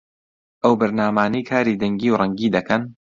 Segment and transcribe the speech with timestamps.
[0.63, 2.81] ئەو بەرنامانەی کاری دەنگی و ڕەنگی دەکەن